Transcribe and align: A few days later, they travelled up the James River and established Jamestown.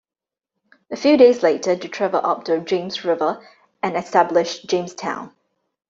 A 0.89 0.95
few 0.95 1.15
days 1.15 1.43
later, 1.43 1.75
they 1.75 1.87
travelled 1.87 2.25
up 2.25 2.43
the 2.43 2.57
James 2.57 3.05
River 3.05 3.45
and 3.83 3.95
established 3.95 4.65
Jamestown. 4.65 5.31